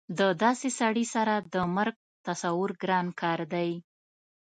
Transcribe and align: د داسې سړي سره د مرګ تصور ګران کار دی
د 0.19 0.21
داسې 0.43 0.69
سړي 0.79 1.05
سره 1.13 1.35
د 1.53 1.55
مرګ 1.75 1.95
تصور 2.27 2.69
ګران 2.81 3.07
کار 3.21 3.39
دی 3.53 3.71